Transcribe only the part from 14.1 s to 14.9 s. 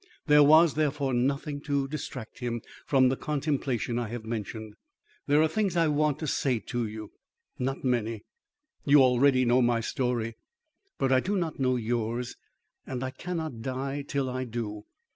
I do.